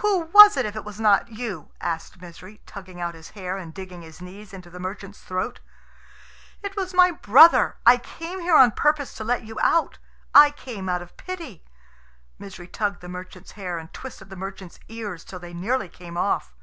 [0.00, 3.74] "Who was it, if it was not you?" asked Misery, tugging out his hair, and
[3.74, 5.60] digging his knees into the merchant's throat.
[6.62, 7.76] "It was my brother.
[7.84, 9.98] I came here on purpose to let you out.
[10.34, 11.66] I came out of pity."
[12.38, 16.54] Misery tugged the merchant's hair, and twisted the merchant's ears till they nearly came off.